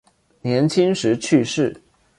[0.41, 1.79] 年轻时去世。